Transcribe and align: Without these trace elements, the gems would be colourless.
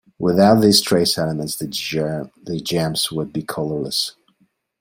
Without 0.17 0.61
these 0.63 0.81
trace 0.81 1.15
elements, 1.19 1.57
the 1.57 1.67
gems 1.67 3.11
would 3.11 3.31
be 3.31 3.43
colourless. 3.43 4.15